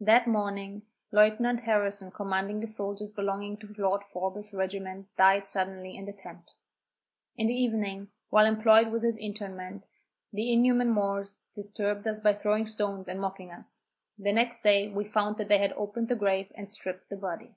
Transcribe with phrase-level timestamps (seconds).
[0.00, 6.06] That morning, Lieutenant Harrison commanding the soldiers belonging to Lord Forbes's regiment died suddenly in
[6.06, 6.52] the tent.
[7.36, 9.84] In the evening, while employed with his interment,
[10.32, 13.82] the inhuman Moors disturbed us by throwing stones and mocking us.
[14.18, 17.54] The next day we found that they had opened the grave and stripped the body.